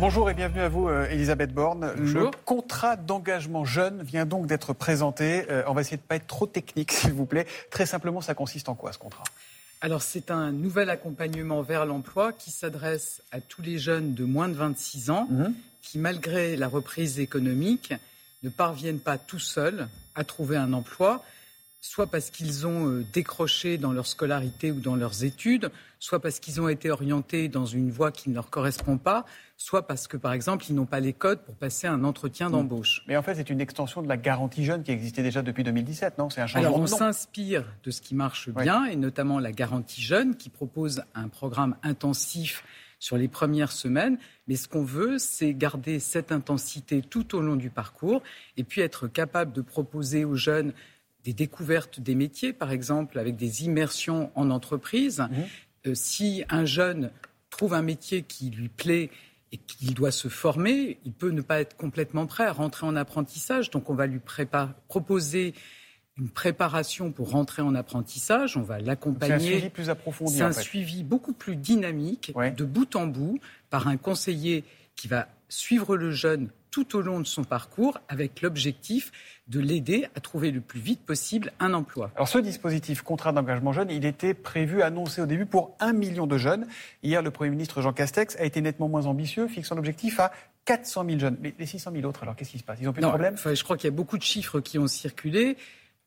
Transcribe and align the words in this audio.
Bonjour 0.00 0.30
et 0.30 0.34
bienvenue 0.34 0.60
à 0.62 0.68
vous, 0.68 0.88
euh, 0.88 1.06
Elisabeth 1.10 1.52
Borne. 1.52 1.92
Le 1.96 2.30
contrat 2.46 2.96
d'engagement 2.96 3.64
jeune 3.66 4.02
vient 4.02 4.24
donc 4.24 4.46
d'être 4.46 4.72
présenté. 4.72 5.44
Euh, 5.50 5.62
on 5.66 5.74
va 5.74 5.82
essayer 5.82 5.98
de 5.98 6.02
ne 6.02 6.06
pas 6.06 6.16
être 6.16 6.26
trop 6.26 6.46
technique, 6.46 6.90
s'il 6.92 7.12
vous 7.12 7.26
plaît. 7.26 7.46
Très 7.70 7.84
simplement, 7.86 8.20
ça 8.22 8.34
consiste 8.34 8.68
en 8.70 8.74
quoi 8.74 8.92
ce 8.92 8.98
contrat? 8.98 9.24
Alors, 9.82 10.02
c'est 10.02 10.30
un 10.30 10.52
nouvel 10.52 10.88
accompagnement 10.90 11.60
vers 11.62 11.84
l'emploi 11.86 12.32
qui 12.32 12.50
s'adresse 12.50 13.22
à 13.30 13.40
tous 13.40 13.60
les 13.62 13.78
jeunes 13.78 14.14
de 14.14 14.24
moins 14.24 14.48
de 14.48 14.54
26 14.54 15.10
ans 15.10 15.26
Mhm. 15.30 15.54
qui, 15.82 15.98
malgré 15.98 16.56
la 16.56 16.68
reprise 16.68 17.20
économique, 17.20 17.92
ne 18.42 18.48
parviennent 18.48 19.00
pas 19.00 19.18
tout 19.18 19.38
seuls 19.38 19.88
à 20.14 20.24
trouver 20.24 20.56
un 20.56 20.72
emploi, 20.72 21.22
soit 21.80 22.06
parce 22.06 22.30
qu'ils 22.30 22.66
ont 22.66 22.88
euh, 22.88 23.06
décroché 23.12 23.78
dans 23.78 23.92
leur 23.92 24.06
scolarité 24.06 24.70
ou 24.70 24.80
dans 24.80 24.96
leurs 24.96 25.24
études, 25.24 25.70
soit 25.98 26.20
parce 26.20 26.38
qu'ils 26.38 26.60
ont 26.60 26.68
été 26.68 26.90
orientés 26.90 27.48
dans 27.48 27.64
une 27.64 27.90
voie 27.90 28.12
qui 28.12 28.28
ne 28.28 28.34
leur 28.34 28.50
correspond 28.50 28.98
pas, 28.98 29.24
soit 29.56 29.86
parce 29.86 30.06
que, 30.06 30.16
par 30.16 30.32
exemple, 30.32 30.64
ils 30.68 30.74
n'ont 30.74 30.86
pas 30.86 31.00
les 31.00 31.12
codes 31.12 31.42
pour 31.42 31.54
passer 31.54 31.86
un 31.86 32.04
entretien 32.04 32.50
d'embauche. 32.50 33.02
Mais 33.08 33.16
en 33.16 33.22
fait, 33.22 33.34
c'est 33.34 33.50
une 33.50 33.60
extension 33.60 34.02
de 34.02 34.08
la 34.08 34.16
garantie 34.16 34.64
jeune 34.64 34.82
qui 34.82 34.92
existait 34.92 35.22
déjà 35.22 35.42
depuis 35.42 35.64
2017, 35.64 36.18
non? 36.18 36.28
C'est 36.30 36.42
un 36.42 36.46
changement 36.46 36.68
Alors, 36.68 36.80
on 36.80 36.86
s'inspire 36.86 37.64
de 37.84 37.90
ce 37.90 38.02
qui 38.02 38.14
marche 38.14 38.50
bien, 38.50 38.84
et 38.84 38.96
notamment 38.96 39.38
la 39.38 39.52
garantie 39.52 40.02
jeune, 40.02 40.36
qui 40.36 40.50
propose 40.50 41.02
un 41.14 41.28
programme 41.28 41.76
intensif 41.82 42.62
sur 42.98 43.16
les 43.16 43.28
premières 43.28 43.72
semaines. 43.72 44.18
Mais 44.48 44.56
ce 44.56 44.68
qu'on 44.68 44.84
veut, 44.84 45.18
c'est 45.18 45.54
garder 45.54 45.98
cette 45.98 46.32
intensité 46.32 47.00
tout 47.00 47.34
au 47.34 47.40
long 47.40 47.56
du 47.56 47.70
parcours, 47.70 48.22
et 48.58 48.64
puis 48.64 48.82
être 48.82 49.08
capable 49.08 49.52
de 49.52 49.62
proposer 49.62 50.24
aux 50.26 50.36
jeunes 50.36 50.74
des 51.24 51.32
découvertes 51.32 52.00
des 52.00 52.14
métiers, 52.14 52.52
par 52.52 52.72
exemple, 52.72 53.18
avec 53.18 53.36
des 53.36 53.64
immersions 53.64 54.30
en 54.34 54.50
entreprise. 54.50 55.22
Euh, 55.86 55.94
si 55.94 56.44
un 56.48 56.64
jeune 56.64 57.10
trouve 57.50 57.74
un 57.74 57.82
métier 57.82 58.22
qui 58.22 58.50
lui 58.50 58.68
plaît 58.68 59.10
et 59.52 59.56
qu'il 59.58 59.94
doit 59.94 60.12
se 60.12 60.28
former, 60.28 60.98
il 61.04 61.12
peut 61.12 61.30
ne 61.30 61.40
pas 61.42 61.60
être 61.60 61.76
complètement 61.76 62.26
prêt 62.26 62.44
à 62.44 62.52
rentrer 62.52 62.86
en 62.86 62.94
apprentissage. 62.96 63.70
Donc 63.70 63.90
on 63.90 63.94
va 63.94 64.06
lui 64.06 64.20
proposer 64.88 65.54
une 66.16 66.28
préparation 66.28 67.12
pour 67.12 67.30
rentrer 67.30 67.62
en 67.62 67.74
apprentissage. 67.74 68.56
On 68.56 68.62
va 68.62 68.76
C'est 68.76 68.82
un 68.82 68.86
l'accompagner. 68.86 69.38
suivi 69.52 69.68
plus 69.70 69.90
approfondi, 69.90 70.34
C'est 70.36 70.42
en 70.44 70.48
un 70.48 70.52
fait. 70.52 70.62
suivi 70.62 71.02
beaucoup 71.02 71.32
plus 71.32 71.56
dynamique, 71.56 72.32
Ouais. 72.34 72.50
de 72.50 72.64
bout 72.64 72.94
en 72.94 73.06
bout, 73.06 73.40
par 73.70 73.88
un 73.88 73.96
conseiller 73.96 74.64
qui 74.96 75.08
va 75.08 75.28
suivre 75.48 75.96
le 75.96 76.10
jeune 76.12 76.50
tout 76.70 76.96
au 76.96 77.00
long 77.00 77.20
de 77.20 77.26
son 77.26 77.44
parcours 77.44 77.98
avec 78.08 78.42
l'objectif 78.42 79.12
de 79.48 79.60
l'aider 79.60 80.06
à 80.14 80.20
trouver 80.20 80.50
le 80.50 80.60
plus 80.60 80.80
vite 80.80 81.00
possible 81.00 81.52
un 81.58 81.74
emploi. 81.74 82.10
Alors 82.14 82.28
ce 82.28 82.38
dispositif 82.38 83.02
contrat 83.02 83.32
d'engagement 83.32 83.72
jeune, 83.72 83.90
il 83.90 84.04
était 84.04 84.34
prévu, 84.34 84.82
annoncé 84.82 85.20
au 85.20 85.26
début 85.26 85.46
pour 85.46 85.76
un 85.80 85.92
million 85.92 86.26
de 86.26 86.38
jeunes. 86.38 86.66
Hier, 87.02 87.22
le 87.22 87.30
Premier 87.30 87.50
ministre 87.50 87.82
Jean 87.82 87.92
Castex 87.92 88.36
a 88.36 88.44
été 88.44 88.60
nettement 88.60 88.88
moins 88.88 89.06
ambitieux, 89.06 89.48
fixant 89.48 89.74
l'objectif 89.74 90.20
à 90.20 90.32
400 90.66 91.04
000 91.06 91.18
jeunes. 91.18 91.36
Mais 91.40 91.54
les 91.58 91.66
600 91.66 91.90
000 91.92 92.08
autres, 92.08 92.22
alors 92.22 92.36
qu'est-ce 92.36 92.50
qui 92.50 92.58
se 92.58 92.64
passe? 92.64 92.78
Ils 92.80 92.88
ont 92.88 92.92
plus 92.92 93.02
de 93.02 93.08
problème 93.08 93.34
enfin, 93.34 93.54
je 93.54 93.64
crois 93.64 93.76
qu'il 93.76 93.90
y 93.90 93.92
a 93.92 93.96
beaucoup 93.96 94.18
de 94.18 94.22
chiffres 94.22 94.60
qui 94.60 94.78
ont 94.78 94.86
circulé. 94.86 95.56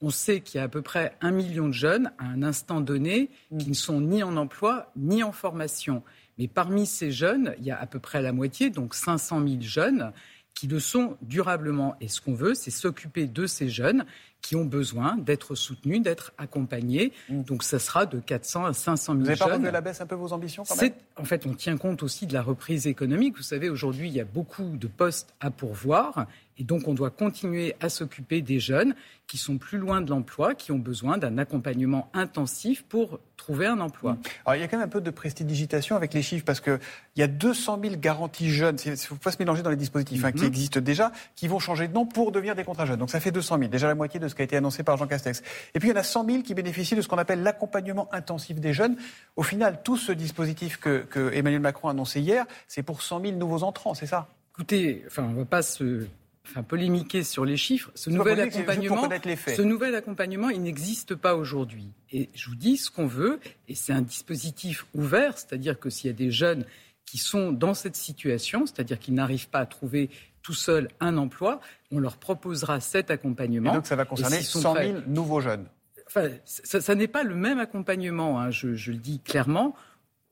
On 0.02 0.10
sait 0.10 0.42
qu'il 0.42 0.58
y 0.58 0.62
a 0.62 0.64
à 0.64 0.68
peu 0.68 0.82
près 0.82 1.16
un 1.22 1.32
million 1.32 1.68
de 1.68 1.74
jeunes 1.74 2.12
à 2.18 2.26
un 2.26 2.44
instant 2.44 2.82
donné 2.82 3.30
Mm. 3.52 3.58
qui 3.58 3.70
ne 3.70 3.74
sont 3.76 4.02
ni 4.02 4.24
en 4.24 4.38
emploi 4.38 4.92
ni 4.96 5.24
en 5.24 5.32
formation. 5.32 6.04
Mais 6.38 6.48
parmi 6.48 6.86
ces 6.86 7.12
jeunes, 7.12 7.56
il 7.60 7.66
y 7.66 7.72
a 7.72 7.80
à 7.80 7.86
peu 7.86 8.00
près 8.00 8.22
la 8.22 8.32
moitié, 8.32 8.70
donc 8.70 8.96
500 8.96 9.42
000 9.48 9.62
jeunes, 9.62 10.12
qui 10.54 10.68
le 10.68 10.80
sont 10.80 11.18
durablement. 11.22 11.96
Et 12.00 12.08
ce 12.08 12.22
qu'on 12.22 12.34
veut, 12.34 12.54
c'est 12.54 12.72
s'occuper 12.72 13.28
de 13.28 13.46
ces 13.46 13.70
jeunes 13.70 14.06
qui 14.44 14.56
ont 14.56 14.66
besoin 14.66 15.16
d'être 15.18 15.56
soutenus, 15.56 16.02
d'être 16.04 16.34
accompagnés. 16.38 17.12
Mm. 17.30 17.42
Donc 17.44 17.64
ça 17.64 17.80
sera 17.80 18.06
de 18.06 18.20
400 18.20 18.66
à 18.66 18.74
500 18.74 19.14
000 19.14 19.18
Vous 19.22 19.26
n'avez 19.26 19.40
pas 19.40 19.46
jeunes. 19.48 19.62
revu 19.62 19.72
la 19.72 19.82
baisse 19.82 20.02
un 20.02 20.06
peu 20.06 20.14
vos 20.16 20.32
ambitions 20.34 20.64
quand 20.68 20.76
même 20.76 20.92
C'est- 20.92 21.22
En 21.22 21.26
fait, 21.26 21.46
on 21.48 21.54
tient 21.54 21.78
compte 21.78 22.04
aussi 22.04 22.28
de 22.28 22.34
la 22.34 22.42
reprise 22.44 22.86
économique. 22.88 23.38
Vous 23.38 23.44
savez, 23.44 23.70
aujourd'hui, 23.70 24.10
il 24.10 24.14
y 24.14 24.20
a 24.22 24.26
beaucoup 24.26 24.64
de 24.78 24.88
postes 24.88 25.34
à 25.40 25.50
pourvoir. 25.52 26.26
Et 26.60 26.64
donc, 26.64 26.88
on 26.88 26.94
doit 26.94 27.10
continuer 27.10 27.76
à 27.82 27.90
s'occuper 27.90 28.42
des 28.42 28.60
jeunes 28.60 28.94
qui 29.28 29.38
sont 29.38 29.58
plus 29.58 29.78
loin 29.80 30.02
de 30.02 30.10
l'emploi, 30.12 30.54
qui 30.54 30.72
ont 30.72 30.78
besoin 30.78 31.18
d'un 31.18 31.38
accompagnement 31.40 32.10
intensif 32.14 32.84
pour 32.84 33.20
trouver 33.38 33.66
un 33.66 33.80
emploi. 33.80 34.18
Alors, 34.46 34.56
il 34.58 34.62
y 34.62 34.64
a 34.64 34.68
quand 34.68 34.78
même 34.78 34.86
un 34.86 34.90
peu 34.90 35.02
de 35.02 35.10
prestidigitation 35.10 35.96
avec 35.96 36.14
les 36.14 36.22
chiffres 36.22 36.46
parce 36.46 36.60
qu'il 36.62 36.80
y 37.16 37.24
a 37.24 37.28
200 37.28 37.80
000 37.82 37.96
garanties 37.98 38.50
jeunes, 38.52 38.78
il 38.86 38.92
ne 38.92 38.96
faut 38.96 39.16
pas 39.16 39.32
se 39.32 39.38
mélanger 39.40 39.64
dans 39.64 39.70
les 39.72 39.76
dispositifs 39.76 40.24
hein, 40.26 40.32
qui 40.32 40.42
Mhm. 40.42 40.48
existent 40.48 40.80
déjà, 40.80 41.12
qui 41.36 41.48
vont 41.48 41.60
changer 41.60 41.88
de 41.88 41.94
nom 41.94 42.06
pour 42.06 42.32
devenir 42.32 42.56
des 42.56 42.64
contrats 42.64 42.86
jeunes. 42.86 43.00
Donc 43.00 43.10
ça 43.10 43.20
fait 43.20 43.32
200 43.32 43.58
000, 43.58 43.70
déjà 43.72 43.88
la 43.88 43.96
moitié 43.96 44.20
de 44.20 44.28
ce 44.34 44.36
qui 44.36 44.42
a 44.42 44.46
été 44.46 44.58
annoncé 44.58 44.84
par 44.84 44.98
Jean 44.98 45.08
Castex. 45.08 45.42
Et 45.74 45.80
puis 45.80 45.90
il 45.90 45.92
y 45.92 45.94
en 45.94 46.00
a 46.00 46.04
100 46.04 46.26
000 46.26 46.42
qui 46.42 46.54
bénéficient 46.56 46.96
de 46.96 47.02
ce 47.02 47.08
qu'on 47.08 47.18
appelle 47.18 47.44
l'accompagnement 47.44 48.10
intensif 48.12 48.60
des 48.60 48.74
jeunes. 48.74 48.98
Au 49.36 49.44
final, 49.44 49.82
tout 49.84 49.98
ce 49.98 50.12
dispositif 50.12 50.78
que, 50.78 51.04
que 51.10 51.32
Emmanuel 51.34 51.62
Macron 51.62 51.88
a 51.88 51.92
annoncé 51.92 52.20
hier, 52.20 52.46
c'est 52.68 52.84
pour 52.84 53.02
100 53.02 53.22
000 53.22 53.38
nouveaux 53.38 53.64
entrants, 53.64 53.94
c'est 53.94 54.08
ça? 54.08 54.28
Écoutez, 54.56 55.04
enfin, 55.08 55.24
on 55.24 55.30
ne 55.30 55.38
va 55.40 55.46
pas 55.46 55.62
se 55.62 56.08
enfin, 56.48 56.64
polémiquer 56.64 57.24
sur 57.24 57.46
les 57.46 57.58
chiffres. 57.58 57.92
Ce 57.96 58.10
nouvel 58.10 58.40
accompagnement, 58.40 59.08
ce 59.48 59.62
nouvel 59.62 59.96
accompagnement, 59.96 60.50
il 60.50 60.62
n'existe 60.62 61.16
pas 61.16 61.36
aujourd'hui. 61.36 61.88
Et 62.12 62.30
je 62.34 62.50
vous 62.50 62.56
dis 62.56 62.78
ce 62.78 62.90
qu'on 62.90 63.08
veut, 63.08 63.40
et 63.68 63.76
c'est 63.76 63.94
un 63.94 64.02
dispositif 64.02 64.86
ouvert, 64.94 65.38
c'est-à-dire 65.38 65.80
que 65.80 65.90
s'il 65.90 66.08
y 66.08 66.14
a 66.14 66.18
des 66.18 66.32
jeunes 66.32 66.66
qui 67.06 67.18
sont 67.18 67.52
dans 67.52 67.74
cette 67.74 67.96
situation, 67.96 68.66
c'est-à-dire 68.66 69.00
qu'ils 69.00 69.14
n'arrivent 69.14 69.50
pas 69.50 69.60
à 69.60 69.66
trouver 69.66 70.10
tout 70.42 70.54
seuls 70.54 70.88
un 71.00 71.18
emploi, 71.18 71.62
on 71.92 72.00
leur 72.00 72.18
proposera 72.18 72.80
cet 72.80 73.10
Et 73.10 73.14
accompagnement. 73.14 73.74
donc 73.74 73.86
ça 73.88 73.96
va 73.96 74.06
concerner 74.06 74.38
s'ils 74.38 74.46
sont 74.46 74.62
100 74.62 74.74
prêts- 74.74 74.92
000 74.92 75.04
nouveaux 75.08 75.40
jeunes. 75.42 75.66
Enfin, 76.08 76.30
ça, 76.46 76.82
ça 76.82 76.96
n'est 76.96 77.08
pas 77.08 77.24
le 77.24 77.36
même 77.36 77.60
accompagnement, 77.60 78.40
hein, 78.40 78.52
je, 78.52 78.74
je 78.76 78.92
le 78.92 78.98
dis 78.98 79.20
clairement. 79.20 79.76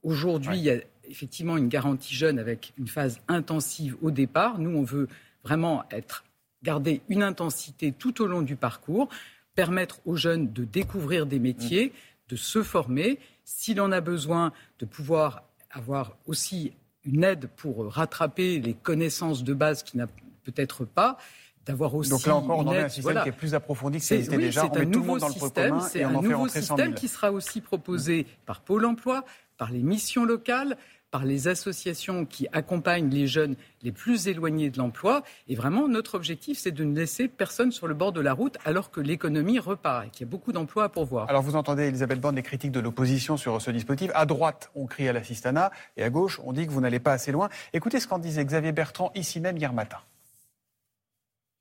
Aujourd'hui, 0.04 0.50
Ouais. 0.52 0.58
il 0.58 0.64
y 0.64 0.70
a 0.72 0.78
effectivement 1.06 1.58
une 1.58 1.68
garantie 1.70 2.14
jeune 2.16 2.40
avec 2.40 2.74
une 2.78 2.88
phase 2.88 3.20
intensive 3.28 3.96
au 4.02 4.12
départ. 4.12 4.60
Nous, 4.60 4.70
on 4.78 4.84
veut 4.84 5.08
vraiment 5.44 5.84
être, 5.92 6.24
garder 6.64 7.02
une 7.10 7.24
intensité 7.24 7.92
tout 7.92 8.22
au 8.22 8.28
long 8.28 8.42
du 8.42 8.56
parcours, 8.56 9.10
permettre 9.56 10.00
aux 10.06 10.16
jeunes 10.16 10.52
de 10.52 10.64
découvrir 10.64 11.26
des 11.26 11.40
métiers, 11.40 11.94
de 12.30 12.36
se 12.36 12.64
former, 12.64 13.20
s'il 13.46 13.80
en 13.82 13.92
a 13.92 14.02
besoin, 14.02 14.54
de 14.80 14.86
pouvoir 14.86 15.44
avoir 15.74 16.18
aussi 16.28 16.74
une 17.04 17.24
aide 17.24 17.48
pour 17.56 17.92
rattraper 17.94 18.60
les 18.60 18.74
connaissances 18.74 19.44
de 19.44 19.54
base 19.54 19.84
qu'il 19.84 20.00
n'a 20.00 20.08
peut-être 20.44 20.86
pas, 20.86 21.18
d'avoir 21.66 21.94
aussi 21.96 22.10
Donc 22.10 22.26
là 22.26 22.36
encore, 22.36 22.60
on 22.60 22.68
en 22.68 22.72
à 22.72 22.84
un 22.86 22.90
système 22.90 23.04
voilà. 23.04 23.24
qui 23.24 23.30
est 23.30 23.34
plus 23.34 23.54
approfondi 23.54 24.00
que 24.00 24.04
ça 24.04 24.16
existait 24.16 24.36
oui, 24.36 24.44
déjà. 24.44 24.62
c'est 24.62 24.80
un 24.80 24.86
nouveau 24.86 25.20
système, 25.20 25.80
c'est 25.82 26.04
un 26.04 26.12
nouveau 26.12 26.38
rentrer 26.38 26.62
100 26.62 26.76
000. 26.76 26.78
système 26.78 26.94
qui 26.96 27.08
sera 27.08 27.32
aussi 27.32 27.62
proposé 27.62 28.26
par 28.46 28.62
Pôle 28.62 28.86
Emploi, 28.86 29.24
par 29.58 29.72
les 29.72 29.82
missions 29.82 30.26
locales, 30.26 30.78
par 31.12 31.26
les 31.26 31.50
associations 31.50 32.26
qui 32.26 32.48
accompagnent 32.54 33.10
les 33.10 33.28
jeunes 33.28 33.56
les 33.84 33.92
plus 33.92 34.28
éloignés 34.30 34.70
de 34.70 34.78
l'emploi. 34.78 35.24
Et 35.50 35.56
vraiment, 35.56 35.88
notre 35.90 36.16
objectif, 36.16 36.58
c'est 36.58 36.72
de 36.72 36.84
ne 36.86 36.96
laisser 36.96 37.28
personne 37.28 37.72
sur 37.74 37.86
le 37.88 37.94
bord 37.94 38.14
de 38.14 38.22
la 38.22 38.32
route 38.34 38.58
alors 38.64 38.90
que 38.92 39.02
l'économie 39.02 39.60
repart 39.60 40.08
et 40.08 40.10
qu'il 40.10 40.22
y 40.22 40.30
a 40.30 40.32
beaucoup 40.32 40.54
d'emplois 40.54 40.86
à 40.86 40.90
pourvoir. 40.90 41.30
Alors 41.30 41.42
vous 41.44 41.56
entendez, 41.58 41.84
Elisabeth 41.84 42.20
Borne, 42.22 42.36
des 42.36 42.44
critiques 42.44 42.72
de 42.72 42.80
l'opposition 42.80 43.36
sur 43.36 43.62
ce 43.62 43.70
dispositif. 43.72 44.12
À 44.16 44.26
droite, 44.26 44.72
on 44.74 44.88
crie 44.88 45.08
à 45.10 45.14
l'assistanat, 45.14 45.72
et 45.98 46.04
à 46.04 46.10
gauche, 46.10 46.40
on 46.46 46.54
dit 46.54 46.66
que 46.66 46.72
vous 46.72 46.82
n'allez 46.82 47.00
pas 47.00 47.12
assez 47.14 47.32
loin. 47.34 47.50
Écoutez 47.74 48.00
ce 48.00 48.08
qu'en 48.08 48.18
disait 48.20 48.46
Xavier 48.46 48.72
Bertrand 48.72 49.12
ici 49.14 49.40
même 49.42 49.58
hier 49.58 49.74
matin. 49.74 49.98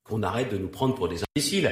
qu'on 0.05 0.23
arrête 0.25 0.51
de 0.51 0.59
nous 0.59 0.69
prendre 0.69 0.95
pour 0.95 1.09
des 1.09 1.21
imbéciles. 1.23 1.71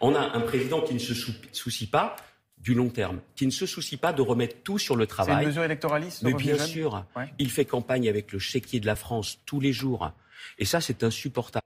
On 0.00 0.14
a 0.14 0.20
un 0.36 0.40
président 0.40 0.80
qui 0.80 0.94
ne 0.94 0.98
se 1.00 1.12
sou- 1.14 1.32
soucie 1.52 1.88
pas 1.88 2.14
du 2.60 2.74
long 2.74 2.88
terme, 2.90 3.20
qui 3.36 3.46
ne 3.46 3.50
se 3.50 3.64
soucie 3.66 3.96
pas 3.96 4.12
de 4.12 4.20
remettre 4.22 4.56
tout 4.62 4.78
sur 4.78 4.94
le 4.96 5.04
C'est 5.04 5.10
une 5.10 5.14
travail. 5.26 5.46
mesure 5.46 5.64
électoraliste 5.64 6.22
Mais 6.22 6.34
bien 6.34 6.58
sûr, 6.58 7.04
Ouais. 7.16 7.32
il 7.38 7.50
fait 7.50 7.64
campagne 7.64 8.08
avec 8.08 8.32
le 8.32 8.38
chéquier 8.38 8.80
de 8.80 8.86
la 8.86 8.96
France 8.96 9.38
tous 9.46 9.60
les 9.60 9.72
jours. 9.72 10.12
Et 10.58 10.64
ça, 10.66 10.80
c'est 10.80 11.02
insupportable. 11.02 11.62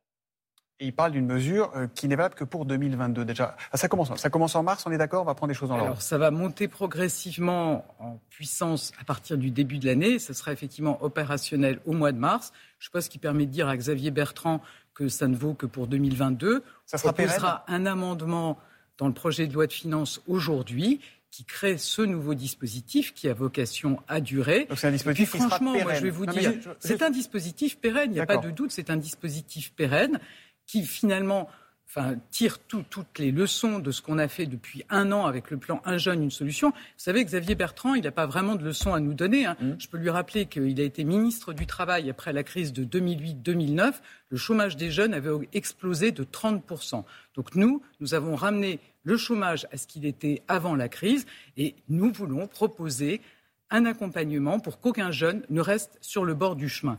Et 0.80 0.86
il 0.86 0.92
parle 0.92 1.12
d'une 1.12 1.26
mesure 1.26 1.70
euh, 1.76 1.86
qui 1.86 2.08
n'est 2.08 2.16
valable 2.16 2.34
que 2.34 2.42
pour 2.44 2.64
2022 2.64 3.24
déjà. 3.24 3.56
Ah, 3.70 3.76
ça, 3.76 3.86
commence, 3.88 4.12
ça 4.16 4.28
commence 4.28 4.56
en 4.56 4.64
mars, 4.64 4.84
on 4.86 4.90
est 4.92 4.98
d'accord 4.98 5.22
On 5.22 5.24
va 5.24 5.34
prendre 5.34 5.48
les 5.52 5.54
choses 5.54 5.68
dans 5.68 5.76
l'ordre. 5.76 5.90
Alors, 5.92 6.02
ça 6.02 6.18
va 6.18 6.32
monter 6.32 6.66
progressivement 6.66 7.84
en 8.00 8.20
puissance 8.30 8.92
à 9.00 9.04
partir 9.04 9.38
du 9.38 9.50
début 9.50 9.78
de 9.78 9.86
l'année. 9.86 10.18
Ça 10.18 10.34
sera 10.34 10.52
effectivement 10.52 11.02
opérationnel 11.02 11.78
au 11.86 11.92
mois 11.92 12.10
de 12.12 12.18
mars. 12.18 12.52
Je 12.78 12.84
ne 12.84 12.88
sais 12.88 12.92
pas 12.92 13.00
ce 13.00 13.08
qui 13.10 13.18
permet 13.18 13.46
de 13.46 13.50
dire 13.52 13.68
à 13.68 13.76
Xavier 13.76 14.10
Bertrand 14.10 14.60
que 14.94 15.08
ça 15.08 15.28
ne 15.28 15.36
vaut 15.36 15.54
que 15.54 15.66
pour 15.66 15.86
2022. 15.86 16.62
Ça 16.86 16.98
sera 16.98 17.10
On 17.10 17.12
proposera 17.14 17.64
un 17.68 17.86
amendement 17.86 18.58
dans 18.98 19.08
le 19.08 19.14
projet 19.14 19.46
de 19.46 19.52
loi 19.54 19.66
de 19.66 19.72
finances 19.72 20.20
aujourd'hui 20.26 21.00
qui 21.30 21.44
crée 21.44 21.78
ce 21.78 22.00
nouveau 22.02 22.34
dispositif 22.34 23.12
qui 23.12 23.28
a 23.28 23.34
vocation 23.34 24.00
à 24.06 24.20
durer. 24.20 24.66
Donc 24.66 24.78
c'est 24.78 24.86
un 24.86 24.90
puis 24.90 24.98
dispositif 24.98 25.32
qui 25.32 25.38
sera 25.38 25.48
franchement, 25.48 25.72
moi 25.82 25.94
je 25.94 26.02
vais 26.02 26.10
vous 26.10 26.26
Non, 26.26 26.32
dire, 26.32 26.52
je- 26.54 26.60
je- 26.60 26.68
c'est 26.78 27.02
un 27.02 27.10
dispositif 27.10 27.78
pérenne, 27.78 28.10
il 28.10 28.14
n'y 28.14 28.20
a 28.20 28.26
pas 28.26 28.36
de 28.36 28.50
doute, 28.52 28.70
c'est 28.70 28.88
un 28.90 28.96
dispositif 28.96 29.72
pérenne 29.72 30.20
qui 30.66 30.84
finalement 30.86 31.48
enfin, 31.88 32.16
tire 32.30 32.58
tout- 32.58 32.84
toutes 32.88 33.18
les 33.18 33.30
leçons 33.30 33.78
de 33.78 33.90
ce 33.92 34.02
qu'on 34.02 34.18
a 34.18 34.26
fait 34.28 34.46
depuis 34.46 34.84
un 34.90 35.12
an 35.12 35.26
avec 35.26 35.50
le 35.50 35.58
plan 35.58 35.80
Un 35.84 35.96
jeune, 35.98 36.22
une 36.24 36.30
solution. 36.30 36.70
Vous 36.70 36.76
savez, 36.96 37.24
Xavier 37.24 37.54
Bertrand, 37.54 37.94
il 37.94 38.02
n'a 38.02 38.10
pas 38.10 38.26
vraiment 38.26 38.56
de 38.56 38.64
leçons 38.64 38.92
à 38.94 39.00
nous 39.00 39.14
donner. 39.14 39.46
hein. 39.46 39.56
Mmh. 39.60 39.72
Je 39.78 39.88
peux 39.88 39.98
lui 39.98 40.10
rappeler 40.10 40.46
qu'il 40.46 40.80
a 40.80 40.84
été 40.84 41.04
ministre 41.04 41.52
du 41.52 41.66
Travail 41.66 42.10
après 42.10 42.32
la 42.32 42.42
crise 42.42 42.72
de 42.72 42.84
2008-2009. 42.84 44.00
Le 44.30 44.36
chômage 44.36 44.76
des 44.76 44.90
jeunes 44.90 45.14
avait 45.14 45.30
explosé 45.52 46.10
de 46.10 46.24
30%. 46.24 47.04
Donc 47.36 47.54
nous, 47.54 47.82
nous 48.00 48.14
avons 48.14 48.34
ramené 48.34 48.80
le 49.04 49.16
chômage 49.16 49.66
à 49.72 49.76
ce 49.76 49.86
qu'il 49.86 50.04
était 50.06 50.42
avant 50.48 50.74
la 50.74 50.88
crise 50.88 51.26
et 51.56 51.74
nous 51.88 52.12
voulons 52.12 52.46
proposer 52.48 53.20
un 53.70 53.84
accompagnement 53.86 54.58
pour 54.60 54.80
qu'aucun 54.80 55.10
jeune 55.10 55.42
ne 55.50 55.60
reste 55.60 55.98
sur 56.00 56.24
le 56.24 56.34
bord 56.34 56.56
du 56.56 56.68
chemin. 56.68 56.98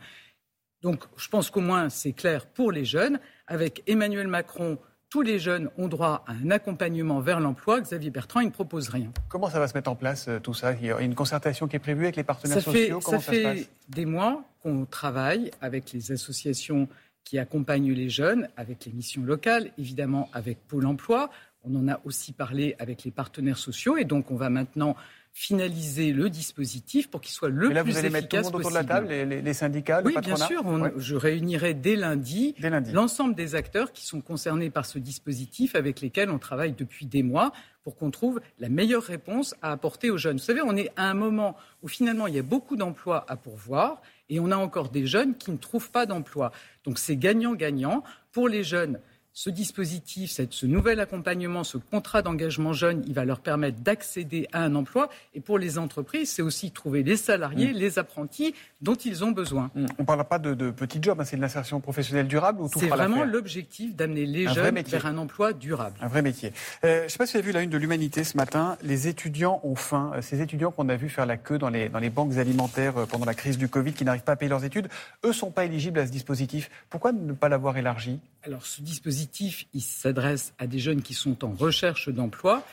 Donc 0.82 1.04
je 1.18 1.28
pense 1.30 1.50
qu'au 1.50 1.62
moins 1.62 1.90
c'est 1.90 2.14
clair 2.14 2.46
pour 2.46 2.72
les 2.72 2.86
jeunes. 2.86 3.20
Avec 3.48 3.84
Emmanuel 3.88 4.28
Macron, 4.28 4.78
tous 5.10 5.22
les 5.22 5.40
jeunes 5.40 5.70
ont 5.78 5.88
droit 5.88 6.24
à 6.28 6.34
un 6.34 6.52
accompagnement 6.52 7.20
vers 7.20 7.40
l'emploi. 7.40 7.80
Xavier 7.80 8.10
Bertrand, 8.10 8.40
il 8.40 8.48
ne 8.48 8.52
propose 8.52 8.90
rien. 8.90 9.12
Comment 9.30 9.50
ça 9.50 9.60
va 9.60 9.68
se 9.68 9.74
mettre 9.74 9.90
en 9.90 9.96
place 9.96 10.28
euh, 10.28 10.40
tout 10.40 10.54
ça? 10.54 10.74
Il 10.74 10.88
y 10.88 10.92
a 10.92 11.00
une 11.00 11.16
concertation 11.16 11.68
qui 11.68 11.76
est 11.76 11.80
prévue 11.80 12.04
avec 12.04 12.16
les 12.16 12.24
partenaires 12.24 12.62
sociaux 12.62 13.00
Comment 13.04 13.20
ça, 13.20 13.32
fait 13.32 13.70
des 13.88 14.06
mois 14.06 14.44
qu'on 14.62 14.86
travaille 14.86 15.52
avec 15.62 15.92
les 15.94 16.12
associations 16.12 16.88
qui 17.24 17.40
accompagnent 17.40 17.94
les 17.94 18.10
jeunes, 18.10 18.50
avec 18.58 18.86
les 18.86 18.92
missions 18.92 19.24
locales, 19.24 19.72
évidemment 19.78 20.30
avec 20.34 20.60
Pôle 20.68 20.86
Emploi. 20.86 21.30
On 21.64 21.76
en 21.76 21.88
a 21.88 22.00
aussi 22.04 22.34
parlé 22.34 22.76
avec 22.78 23.04
les 23.04 23.12
partenaires 23.12 23.58
sociaux 23.58 23.98
et 23.98 24.06
donc 24.06 24.32
on 24.32 24.36
va 24.36 24.50
maintenant 24.50 24.96
finaliser 25.38 26.14
le 26.14 26.30
dispositif 26.30 27.10
pour 27.10 27.20
qu'il 27.20 27.34
soit 27.34 27.50
le 27.50 27.68
là, 27.68 27.84
plus 27.84 27.92
vous 27.92 27.98
allez 27.98 28.10
mettre 28.10 28.30
tout 28.30 28.38
le 28.38 28.44
monde 28.44 28.56
autour 28.56 28.70
de 28.70 28.76
la 28.76 28.86
table, 28.86 29.10
les, 29.10 29.54
syndicats, 29.54 30.00
le 30.00 30.08
oui, 30.08 30.16
bien 30.22 30.38
sûr. 30.38 30.64
Je 30.96 31.16
réunirai 31.18 31.74
dès 31.74 31.98
lundi, 31.98 32.56
lundi. 32.58 32.94
l'ensemble 32.94 33.36
des 33.36 33.54
acteurs 33.54 33.92
qui 33.92 34.06
sont 34.06 34.22
concernés 34.22 34.70
par 34.70 34.86
ce 34.86 34.98
dispositif 34.98 35.76
avec 35.76 36.00
lesquels 36.00 36.30
on 36.30 36.40
travaille 36.40 36.72
depuis 36.72 37.06
des 37.06 37.22
mois 37.22 37.52
pour 37.84 37.98
qu'on 37.98 38.12
trouve 38.12 38.40
la 38.60 38.70
meilleure 38.70 39.04
réponse 39.04 39.56
à 39.62 39.74
apporter 39.74 40.10
aux 40.10 40.18
jeunes. 40.18 40.38
Vous 40.38 40.44
savez, 40.44 40.62
on 40.62 40.78
est 40.78 40.90
à 40.96 41.10
un 41.10 41.14
moment 41.14 41.58
où 41.84 41.90
finalement 41.90 42.28
il 42.28 42.36
y 42.36 42.40
a 42.40 42.42
beaucoup 42.42 42.78
d'emplois 42.78 43.26
à 43.28 43.36
pourvoir 43.36 44.02
et 44.30 44.40
on 44.40 44.52
a 44.52 44.58
encore 44.58 44.88
des 44.88 45.06
jeunes 45.06 45.36
qui 45.36 45.52
ne 45.52 45.58
trouvent 45.58 45.92
pas 45.92 46.06
d'emploi. 46.06 46.54
Donc 46.86 46.98
c'est 46.98 47.18
gagnant-gagnant 47.18 48.06
pour 48.32 48.48
les 48.48 48.64
jeunes 48.64 49.02
ce 49.36 49.50
dispositif, 49.50 50.32
ce 50.50 50.66
nouvel 50.66 51.02
accompagnement, 51.02 51.66
ce 51.66 51.78
contrat 51.78 52.22
d'engagement 52.22 52.72
jeune, 52.72 53.04
il 53.06 53.14
va 53.14 53.26
leur 53.26 53.42
permettre 53.42 53.80
d'accéder 53.82 54.48
à 54.54 54.64
un 54.64 54.74
emploi. 54.76 55.10
Et 55.34 55.42
pour 55.42 55.60
les 55.60 55.78
entreprises, 55.78 56.32
c'est 56.32 56.42
aussi 56.42 56.72
trouver 56.72 57.04
les 57.04 57.18
salariés, 57.18 57.74
mm. 57.74 57.76
les 57.76 58.00
apprentis 58.00 58.56
dont 58.82 58.96
ils 58.96 59.26
ont 59.26 59.32
besoin. 59.32 59.72
Mm. 59.76 59.88
On 60.00 60.04
ne 60.04 60.06
parle 60.08 60.24
pas 60.24 60.40
de, 60.40 60.54
de 60.54 60.72
petits 60.72 61.00
jobs, 61.02 61.20
hein, 61.20 61.26
c'est 61.26 61.36
de 61.36 61.42
l'insertion 61.42 61.82
professionnelle 61.82 62.28
durable 62.28 62.62
ou 62.62 62.70
tout 62.70 62.80
C'est 62.80 62.88
vraiment 62.88 63.26
l'objectif 63.26 63.94
d'amener 63.94 64.26
les 64.26 64.48
jeunes 64.48 64.80
vers 64.80 65.06
un 65.06 65.18
emploi 65.18 65.52
durable. 65.52 65.98
Un 66.02 66.08
vrai 66.08 66.22
métier. 66.22 66.54
Euh, 66.86 67.00
je 67.00 67.04
ne 67.04 67.10
sais 67.10 67.18
pas 67.18 67.26
si 67.26 67.34
vous 67.34 67.40
avez 67.40 67.48
vu 67.48 67.52
la 67.52 67.62
une 67.62 67.70
de 67.70 67.78
l'Humanité 67.78 68.24
ce 68.24 68.38
matin. 68.38 68.78
Les 68.84 69.10
étudiants 69.10 69.60
ont 69.64 69.76
faim. 69.76 70.14
Euh, 70.16 70.22
ces 70.22 70.40
étudiants 70.40 70.72
qu'on 70.72 70.88
a 70.88 70.96
vu 70.96 71.10
faire 71.10 71.26
la 71.26 71.36
queue 71.36 71.58
dans 71.58 71.70
les, 71.70 71.90
dans 71.90 72.00
les 72.00 72.10
banques 72.10 72.38
alimentaires 72.38 72.98
euh, 73.00 73.06
pendant 73.06 73.26
la 73.26 73.34
crise 73.34 73.58
du 73.58 73.68
Covid, 73.68 73.92
qui 73.92 74.06
n'arrivent 74.06 74.24
pas 74.24 74.32
à 74.32 74.36
payer 74.38 74.50
leurs 74.50 74.64
études, 74.64 74.88
eux 75.26 75.30
ne 75.30 75.34
sont 75.34 75.52
pas 75.52 75.66
éligibles 75.66 76.00
à 76.00 76.08
ce 76.08 76.12
dispositif. 76.12 76.72
Pourquoi 76.90 77.12
ne 77.12 77.34
pas 77.34 77.50
l'avoir 77.50 77.76
élargi? 77.78 78.22
Alors 78.44 78.66
ce 78.66 78.82
dispositif 78.82 79.25
il 79.74 79.82
s'adresse 79.82 80.54
à 80.58 80.68
des 80.68 80.80
jeunes 80.80 81.02
qui 81.02 81.14
sont 81.14 81.44
en 81.44 81.52
recherche 81.52 82.10
d'emploi. 82.10 82.66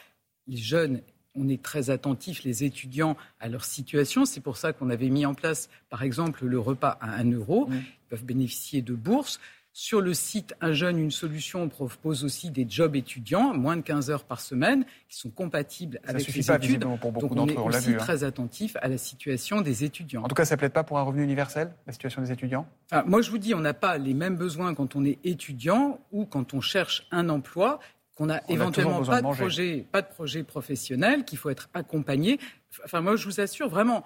Les 0.47 0.57
jeunes, 0.57 1.01
on 1.35 1.49
est 1.49 1.63
très 1.63 1.91
attentifs, 1.91 2.45
les 2.45 2.65
étudiants, 2.65 3.17
à 3.41 3.49
leur 3.49 3.65
situation. 3.65 4.25
C'est 4.25 4.41
pour 4.41 4.57
ça 4.57 4.73
qu'on 4.73 4.91
avait 4.91 5.09
mis 5.09 5.27
en 5.27 5.35
place, 5.35 5.69
par 5.89 6.03
exemple, 6.03 6.45
le 6.47 6.59
repas 6.59 6.99
à 7.01 7.15
1 7.17 7.33
euro. 7.33 7.69
Ils 7.71 8.09
peuvent 8.09 8.25
bénéficier 8.25 8.83
de 8.83 8.95
bourses. 8.95 9.41
Sur 9.75 10.03
le 10.03 10.13
site 10.13 10.55
Un 10.61 10.75
jeune, 10.75 10.99
une 10.99 11.11
solution, 11.11 11.63
on 11.63 11.69
propose 11.69 12.25
aussi 12.25 12.51
des 12.51 12.67
jobs 12.69 12.95
étudiants, 12.95 13.55
moins 13.55 13.77
de 13.77 13.81
15 13.81 14.11
heures 14.11 14.25
par 14.25 14.41
semaine, 14.41 14.85
qui 15.09 15.17
sont 15.19 15.31
compatibles 15.31 15.99
avec 16.05 16.27
les 16.27 16.43
pas 16.43 16.57
études. 16.57 16.85
Pour 17.01 17.11
beaucoup 17.11 17.35
Donc 17.35 17.51
on 17.57 17.71
est 17.71 17.77
aussi 17.77 17.95
hein. 17.95 17.97
très 17.97 18.23
attentif 18.23 18.77
à 18.83 18.89
la 18.89 18.99
situation 18.99 19.63
des 19.63 19.85
étudiants. 19.85 20.25
En 20.25 20.29
tout 20.29 20.35
cas, 20.35 20.45
ça 20.45 20.57
ne 20.57 20.59
plaide 20.59 20.73
pas 20.73 20.85
pour 20.85 20.99
un 20.99 21.03
revenu 21.03 21.23
universel, 21.23 21.73
la 21.87 21.95
situation 21.95 22.21
des 22.21 22.31
étudiants? 22.31 22.67
Moi, 23.07 23.23
je 23.23 23.31
vous 23.31 23.39
dis, 23.39 23.55
on 23.55 23.61
n'a 23.61 23.73
pas 23.73 23.97
les 23.97 24.13
mêmes 24.13 24.37
besoins 24.37 24.75
quand 24.75 24.95
on 24.95 25.07
est 25.07 25.19
étudiant 25.25 26.01
ou 26.13 26.27
quand 26.27 26.53
on 26.53 26.61
cherche 26.61 27.07
un 27.11 27.31
emploi 27.31 27.81
qu'on 28.15 28.29
a 28.29 28.41
éventuellement 28.51 29.03
pas 29.03 29.23
de, 29.23 29.33
projet, 29.33 29.87
pas 29.91 30.03
de 30.03 30.09
projet 30.09 30.43
professionnel, 30.43 31.25
qu'il 31.25 31.39
faut 31.39 31.49
être 31.49 31.71
accompagné. 31.73 32.39
Enfin, 32.85 33.01
moi, 33.01 33.17
je 33.17 33.25
vous 33.25 33.41
assure 33.41 33.71
vraiment, 33.71 34.05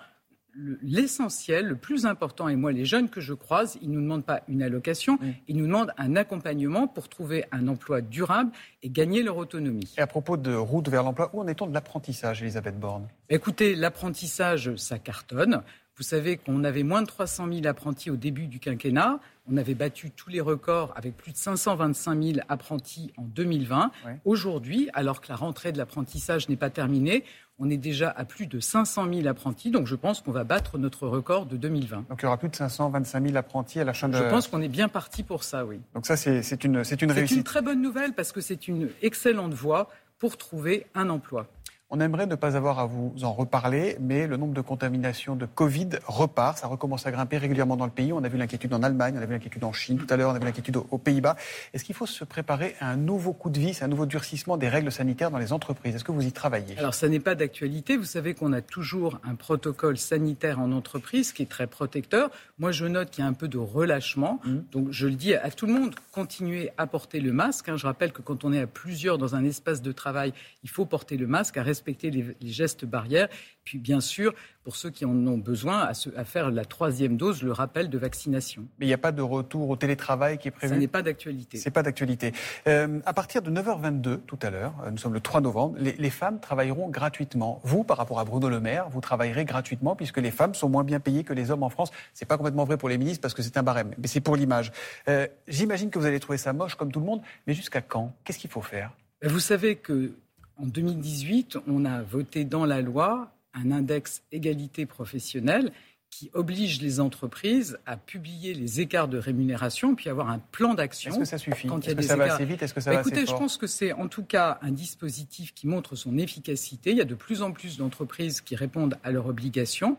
l'essentiel, 0.83 1.67
le 1.67 1.77
plus 1.77 2.07
important, 2.07 2.49
et 2.49 2.57
moi, 2.57 2.73
les 2.73 2.85
jeunes 2.85 3.09
que 3.09 3.21
je 3.21 3.35
croise, 3.35 3.79
ils 3.83 3.91
ne 3.91 3.97
nous 3.97 4.03
demandent 4.03 4.25
pas 4.25 4.43
une 4.49 4.63
allocation, 4.63 5.19
ils 5.49 5.57
nous 5.57 5.67
demandent 5.67 5.93
un 5.99 6.17
accompagnement 6.17 6.89
pour 6.89 7.09
trouver 7.09 7.45
un 7.53 7.69
emploi 7.69 8.01
durable 8.01 8.51
et 8.83 8.91
gagner 8.91 9.23
leur 9.23 9.37
autonomie. 9.37 9.95
Et 9.99 10.01
à 10.01 10.07
propos 10.07 10.37
de 10.37 10.55
route 10.55 10.89
vers 10.89 11.03
l'emploi, 11.03 11.31
où 11.33 11.41
en 11.41 11.47
est-on 11.47 11.67
de 11.67 11.75
l'apprentissage, 11.75 12.43
Elisabeth 12.43 12.79
Borne? 12.79 13.09
Écoutez, 13.29 13.75
l'apprentissage, 13.75 14.75
ça 14.77 14.99
cartonne. 14.99 15.63
Vous 15.97 16.03
savez 16.03 16.37
qu'on 16.37 16.63
avait 16.63 16.83
moins 16.83 17.01
de 17.01 17.07
300 17.07 17.49
000 17.51 17.67
apprentis 17.67 18.11
au 18.11 18.17
début 18.17 18.49
du 18.49 18.61
quinquennat. 18.61 19.19
On 19.51 19.57
avait 19.57 19.75
battu 19.75 20.11
tous 20.11 20.29
les 20.29 20.43
records 20.43 20.93
avec 20.95 21.17
plus 21.17 21.33
de 21.33 21.39
525 21.39 22.23
000 22.23 22.39
apprentis 22.51 23.13
en 23.17 23.23
2020. 23.23 23.91
Aujourd'hui, 24.27 24.91
alors 24.93 25.23
que 25.23 25.29
la 25.31 25.37
rentrée 25.37 25.73
de 25.73 25.79
l'apprentissage 25.79 26.51
n'est 26.51 26.57
pas 26.57 26.69
terminée, 26.69 27.25
on 27.59 27.71
est 27.71 27.79
déjà 27.79 28.11
à 28.11 28.27
plus 28.27 28.47
de 28.47 28.61
500 28.61 29.11
000 29.11 29.27
apprentis. 29.27 29.71
Donc 29.71 29.87
je 29.87 29.95
pense 29.95 30.21
qu'on 30.21 30.33
va 30.33 30.45
battre 30.45 30.77
notre 30.77 31.09
record 31.09 31.47
de 31.47 31.57
2020. 31.57 32.05
Donc 32.11 32.21
il 32.21 32.25
y 32.25 32.27
aura 32.27 32.37
plus 32.37 32.51
de 32.51 32.57
525 32.57 33.25
000 33.25 33.37
apprentis 33.37 33.81
à 33.81 33.85
la 33.85 33.95
fin 33.95 34.11
de... 34.11 34.17
Je 34.19 34.25
pense 34.25 34.49
qu'on 34.49 34.61
est 34.61 34.69
bien 34.69 34.89
parti 34.89 35.23
pour 35.23 35.45
ça, 35.45 35.65
oui. 35.65 35.81
Donc 35.95 36.05
ça, 36.05 36.19
c'est 36.19 36.65
une, 36.65 36.75
une 36.75 36.77
réussite. 36.77 37.29
C'est 37.29 37.35
une 37.37 37.43
très 37.43 37.63
bonne 37.63 37.81
nouvelle 37.81 38.13
parce 38.13 38.33
que 38.33 38.43
c'est 38.43 38.69
une 38.69 38.91
excellente 39.01 39.55
voie 39.55 39.89
pour 40.19 40.37
trouver 40.37 40.87
un 40.95 41.09
emploi. 41.09 41.47
On 41.89 42.01
aimerait 42.01 42.27
ne 42.27 42.35
pas 42.35 42.57
avoir 42.57 42.81
à 42.81 42.87
vous 42.87 43.15
en 43.23 43.33
reparler, 43.33 43.97
mais 44.01 44.27
le 44.27 44.37
nombre 44.37 44.55
de 44.55 44.61
contaminations 44.61 45.37
de 45.37 45.47
Covid 45.47 45.91
repart. 46.09 46.59
Ça 46.59 46.67
recommence 46.67 47.07
à 47.07 47.13
grimper 47.13 47.39
régulièrement 47.39 47.77
dans 47.77 47.85
le 47.85 47.93
pays. 47.93 48.13
On 48.13 48.25
a 48.25 48.29
vu 48.29 48.39
l'inquiétude 48.39 48.75
en 48.75 48.83
Allemagne, 48.83 49.15
on 49.17 49.23
a 49.23 49.25
vu 49.25 49.35
l'inquiétude 49.35 49.63
en 49.63 49.73
Chine 49.73 49.97
tout 49.97 50.07
à 50.13 50.17
l'heure, 50.17 50.33
on 50.33 50.35
a 50.35 50.41
vu 50.41 50.47
l'inquiétude 50.47 50.79
aux 50.91 50.99
Pays-Bas. 50.99 51.37
Est-ce 51.73 51.85
qu'il 51.85 51.95
faut 51.95 52.07
se 52.07 52.25
préparer 52.25 52.75
à 52.81 52.91
un 52.91 52.97
nouveau 52.97 53.33
coup 53.33 53.51
de 53.51 53.61
vis, 53.61 53.83
un 53.83 53.87
nouveau 53.87 54.05
durcissement 54.05 54.57
des 54.57 54.69
règles 54.69 54.91
sanitaires 54.91 55.31
dans 55.31 55.39
les 55.39 55.53
entreprises? 55.53 55.95
Est-ce 55.95 56.03
que 56.03 56.11
vous 56.11 56.27
y 56.27 56.33
travaillez? 56.33 56.77
Alors, 56.77 56.93
ça 56.93 57.09
n'est 57.09 57.21
pas 57.21 57.37
d'actualité. 57.37 57.97
Vous 57.97 58.03
savez 58.03 58.35
qu'on 58.35 58.53
a 58.53 58.63
toujours 58.63 59.21
un 59.23 59.37
protocole 59.37 59.97
sanitaire 59.97 60.59
en 60.59 60.73
entreprise 60.73 61.33
qui 61.33 61.43
est 61.43 61.51
très 61.51 61.69
protecteur. 61.69 62.31
Moi, 62.59 62.73
je 62.73 62.87
note 62.87 63.11
qu'il 63.11 63.23
y 63.23 63.25
a 63.25 63.31
un 63.31 63.33
peu 63.33 63.47
de 63.47 63.59
relâchement. 63.59 64.41
Mmh. 64.45 64.57
Donc, 64.73 64.89
je 64.91 65.07
le 65.07 65.15
dis 65.15 65.37
à 65.37 65.53
tout 65.53 65.67
le 65.67 65.75
monde, 65.75 65.95
continuez 66.11 66.71
à 66.79 66.89
porter 66.89 67.21
le 67.21 67.33
masque. 67.33 67.69
Hein. 67.69 67.77
Je 67.77 67.87
rappelle 67.87 68.11
que 68.11 68.23
quand 68.23 68.45
on 68.45 68.53
est 68.53 68.61
à 68.61 68.67
plusieurs 68.67 69.19
dans 69.19 69.37
un 69.37 69.45
espace 69.45 69.83
de 69.83 69.93
travail, 69.93 70.33
il 70.65 70.69
faut 70.69 70.85
porter 70.85 71.17
le 71.17 71.29
masque, 71.29 71.57
à 71.59 71.63
respecter 71.77 72.11
les, 72.11 72.35
gestes 72.43 72.85
barrières. 72.85 73.29
Puis 73.65 73.79
bien 73.79 74.01
sûr, 74.01 74.33
pour 74.63 74.77
ceux 74.77 74.91
qui 74.91 75.05
en 75.05 75.27
ont 75.27 75.39
besoin, 75.39 75.89
à, 76.17 76.25
faire 76.25 76.51
la 76.51 76.65
troisième 76.65 77.17
dose, 77.17 77.43
le 77.43 77.53
rappel 77.53 77.91
de 77.91 77.99
vaccination. 77.99 78.67
Mais 78.79 78.87
il 78.87 78.89
n'y 78.89 78.95
a 78.95 78.99
pas 78.99 79.13
de 79.13 79.23
retour 79.23 79.69
au 79.69 79.77
télétravail 79.77 80.39
qui 80.39 80.49
est 80.49 80.53
prévu? 80.53 80.75
Ce 80.75 80.79
n'est 80.79 80.89
pas 80.89 81.03
d'actualité. 81.03 81.59
C'est 81.59 81.71
pas 81.71 81.83
d'actualité. 81.83 82.33
Euh, 82.67 83.01
à 83.05 83.13
partir 83.13 83.43
de 83.43 83.51
9h22 83.51 84.21
tout 84.27 84.39
à 84.43 84.51
l'heure, 84.51 84.75
euh, 84.85 84.91
nous 84.91 84.99
sommes 84.99 85.15
le 85.15 85.21
3 85.21 85.41
novembre, 85.41 85.77
les, 85.79 85.93
les, 85.93 86.11
femmes 86.11 86.41
travailleront 86.41 86.89
gratuitement. 86.89 87.61
Vous, 87.65 87.85
par 87.85 87.97
rapport 87.97 88.21
à 88.21 88.25
Bruno 88.25 88.49
Le 88.49 88.61
Maire, 88.61 88.89
vous 88.89 89.01
travaillerez 89.01 89.45
gratuitement 89.45 89.97
puisque 89.97 90.19
les 90.19 90.31
femmes 90.31 90.55
sont 90.55 90.69
moins 90.69 90.85
bien 90.85 91.01
payées 91.01 91.25
que 91.25 91.33
les 91.33 91.51
hommes 91.51 91.63
en 91.63 91.71
France. 91.71 91.91
C'est 92.15 92.27
pas 92.27 92.37
complètement 92.37 92.65
vrai 92.65 92.79
pour 92.79 92.89
les 92.89 92.99
ministres 92.99 93.21
parce 93.21 93.35
que 93.35 93.43
c'est 93.43 93.57
un 93.57 93.63
barème, 93.63 93.93
mais 93.99 94.09
c'est 94.09 94.21
pour 94.21 94.37
l'image. 94.37 94.73
Euh, 95.09 95.27
j'imagine 95.49 95.91
que 95.91 95.99
vous 95.99 96.07
allez 96.07 96.21
trouver 96.21 96.39
ça 96.39 96.53
moche 96.53 96.77
comme 96.77 96.93
tout 96.93 97.01
le 97.01 97.07
monde, 97.07 97.21
mais 97.47 97.55
jusqu'à 97.55 97.83
quand? 97.83 98.15
Qu'est-ce 98.25 98.39
qu'il 98.39 98.51
faut 98.51 98.63
faire? 98.63 98.93
Vous 99.23 99.41
savez 99.41 99.77
que 99.77 100.13
en 100.59 100.67
2018, 100.67 101.59
on 101.67 101.85
a 101.85 102.03
voté 102.03 102.45
dans 102.45 102.65
la 102.65 102.81
loi 102.81 103.33
un 103.55 103.71
index 103.71 104.23
égalité 104.33 104.87
professionnelle 104.87 105.73
qui 106.11 106.31
oblige 106.33 106.81
les 106.81 107.01
entreprises 107.01 107.79
à 107.85 107.97
publier 107.97 108.55
les 108.55 108.81
écarts 108.81 109.09
de 109.09 109.19
rémunération, 109.19 109.95
puis 109.95 110.09
avoir 110.09 110.31
un 110.31 110.39
plan 110.39 110.73
d'action. 110.73 111.11
Est-ce 111.11 111.19
que 111.19 111.25
ça 111.25 111.37
suffit? 111.37 111.69
Est-ce 111.69 111.95
que 111.95 112.03
ça 112.03 112.17
va 112.17 112.35
assez 112.35 112.45
vite? 112.45 112.63
Est-ce 112.63 112.73
que 112.73 112.81
ça 112.81 112.91
bah, 112.91 112.97
va 112.97 113.01
Écoutez, 113.03 113.27
je 113.27 113.33
pense 113.33 113.57
que 113.57 113.67
c'est 113.67 113.93
en 113.93 114.09
tout 114.09 114.23
cas 114.23 114.59
un 114.63 114.71
dispositif 114.71 115.53
qui 115.53 115.67
montre 115.67 115.95
son 115.97 116.17
efficacité. 116.17 116.93
Il 116.93 116.97
y 116.97 117.03
a 117.03 117.05
de 117.07 117.15
plus 117.15 117.43
en 117.43 117.53
plus 117.53 117.77
d'entreprises 117.77 118.41
qui 118.41 118.57
répondent 118.57 118.97
à 119.05 119.11
leurs 119.11 119.27
obligations. 119.27 119.99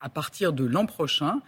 À 0.00 0.08
partir 0.08 0.52
de 0.52 0.64
l'an 0.64 0.86
prochain, 0.86 1.40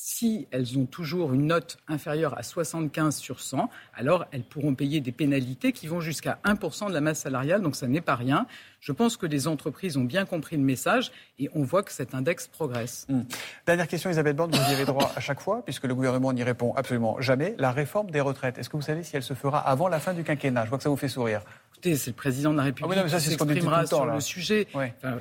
si 0.00 0.46
elles 0.52 0.78
ont 0.78 0.86
toujours 0.86 1.34
une 1.34 1.46
note 1.48 1.78
inférieure 1.88 2.38
à 2.38 2.44
75 2.44 3.16
sur 3.16 3.40
100, 3.40 3.68
alors 3.94 4.26
elles 4.30 4.44
pourront 4.44 4.76
payer 4.76 5.00
des 5.00 5.10
pénalités 5.10 5.72
qui 5.72 5.88
vont 5.88 6.00
jusqu'à 6.00 6.38
1% 6.44 6.88
de 6.88 6.94
la 6.94 7.00
masse 7.00 7.18
salariale, 7.18 7.62
donc 7.62 7.74
ça 7.74 7.88
n'est 7.88 8.00
pas 8.00 8.14
rien. 8.14 8.46
Je 8.78 8.92
pense 8.92 9.16
que 9.16 9.26
les 9.26 9.48
entreprises 9.48 9.96
ont 9.96 10.04
bien 10.04 10.24
compris 10.24 10.56
le 10.56 10.62
message 10.62 11.10
et 11.40 11.50
on 11.52 11.64
voit 11.64 11.82
que 11.82 11.90
cet 11.90 12.14
index 12.14 12.46
progresse. 12.46 13.06
Hmm. 13.08 13.22
Dernière 13.66 13.88
question, 13.88 14.08
Isabelle 14.08 14.36
Borne, 14.36 14.52
vous 14.52 14.70
y 14.70 14.74
avez 14.74 14.84
droit 14.84 15.12
à 15.16 15.20
chaque 15.20 15.40
fois, 15.40 15.64
puisque 15.64 15.84
le 15.84 15.96
gouvernement 15.96 16.32
n'y 16.32 16.44
répond 16.44 16.72
absolument 16.74 17.20
jamais. 17.20 17.56
La 17.58 17.72
réforme 17.72 18.12
des 18.12 18.20
retraites, 18.20 18.56
est-ce 18.56 18.68
que 18.68 18.76
vous 18.76 18.82
savez 18.82 19.02
si 19.02 19.16
elle 19.16 19.24
se 19.24 19.34
fera 19.34 19.58
avant 19.58 19.88
la 19.88 19.98
fin 19.98 20.14
du 20.14 20.22
quinquennat? 20.22 20.64
Je 20.64 20.68
vois 20.68 20.78
que 20.78 20.84
ça 20.84 20.90
vous 20.90 20.96
fait 20.96 21.08
sourire. 21.08 21.42
Écoutez, 21.72 21.96
c'est 21.96 22.10
le 22.10 22.16
président 22.16 22.52
de 22.52 22.58
la 22.58 22.64
République 22.64 22.98
ah 22.98 23.02
qui 23.02 23.20
s'exprimera 23.20 23.84
sur 23.84 24.06
le 24.06 24.20
sujet. 24.20 24.68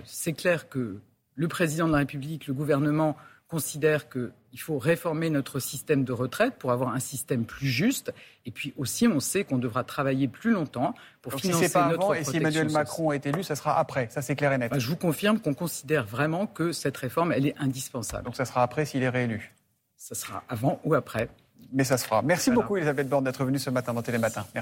c'est 0.06 0.34
clair 0.34 0.70
que 0.70 1.00
le 1.34 1.48
président 1.48 1.88
de 1.88 1.94
la 1.94 2.00
République, 2.00 2.46
le 2.46 2.54
gouvernement 2.54 3.18
considère 3.48 4.10
qu'il 4.58 4.64
faut 4.64 4.80
réformer 4.80 5.30
notre 5.30 5.60
système 5.60 6.04
de 6.04 6.12
retraite 6.12 6.56
pour 6.58 6.72
avoir 6.72 6.96
un 6.96 7.00
système 7.00 7.46
plus 7.46 7.68
juste. 7.68 8.12
Et 8.48 8.50
puis 8.50 8.74
aussi, 8.76 9.08
on 9.08 9.20
sait 9.20 9.44
qu'on 9.44 9.60
devra 9.60 9.84
travailler 9.84 10.28
plus 10.28 10.50
longtemps 10.50 10.96
pour 11.22 11.36
financer 11.36 11.68
si 11.68 11.74
pas 11.74 11.90
notre 11.90 12.06
avant, 12.06 12.14
Et 12.16 12.24
si 12.24 12.38
Emmanuel 12.38 12.72
Macron 12.72 13.12
est 13.12 13.24
élu, 13.28 13.44
ça 13.44 13.56
sera 13.56 13.78
après. 13.78 14.08
Ça, 14.10 14.24
c'est 14.24 14.36
clair 14.36 14.52
et 14.54 14.58
net. 14.58 14.72
Bah, 14.72 14.80
je 14.80 14.90
vous 14.90 14.96
confirme 14.96 15.40
qu'on 15.40 15.54
considère 15.54 16.08
vraiment 16.08 16.48
que 16.48 16.72
cette 16.72 16.98
réforme, 16.98 17.34
elle 17.34 17.46
est 17.46 17.56
indispensable. 17.60 18.24
Donc 18.24 18.36
ça 18.36 18.46
sera 18.46 18.64
après 18.64 18.86
s'il 18.86 19.04
est 19.04 19.10
réélu 19.10 19.54
Ça 19.96 20.16
sera 20.16 20.44
avant 20.50 20.82
ou 20.84 20.96
après. 20.96 21.30
Mais 21.72 21.84
ça 21.84 22.00
se 22.00 22.06
fera. 22.06 22.24
Merci 22.24 22.50
beaucoup, 22.50 22.78
Elisabeth 22.78 23.08
Borne, 23.08 23.26
d'être 23.26 23.46
venue 23.46 23.60
ce 23.60 23.70
matin 23.70 23.94
dans 23.94 24.02
Télématin. 24.02 24.42
Merci. 24.42 24.54